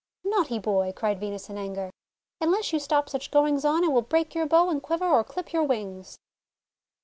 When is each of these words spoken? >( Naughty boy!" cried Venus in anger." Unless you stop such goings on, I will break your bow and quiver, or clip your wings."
>( 0.15 0.23
Naughty 0.23 0.57
boy!" 0.57 0.91
cried 0.95 1.19
Venus 1.19 1.47
in 1.47 1.59
anger." 1.59 1.91
Unless 2.41 2.73
you 2.73 2.79
stop 2.79 3.07
such 3.07 3.29
goings 3.29 3.63
on, 3.63 3.85
I 3.85 3.89
will 3.89 4.01
break 4.01 4.33
your 4.33 4.47
bow 4.47 4.69
and 4.71 4.81
quiver, 4.81 5.05
or 5.05 5.23
clip 5.23 5.53
your 5.53 5.63
wings." 5.63 6.17